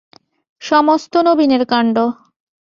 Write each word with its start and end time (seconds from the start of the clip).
সমস্ত 0.61 1.13
নবীনের 1.27 1.63
কাণ্ড। 1.65 1.95